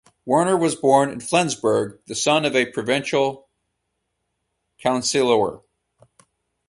[0.25, 3.47] Werner was born in Flensburg, the son of a provincial
[4.79, 5.59] councillor.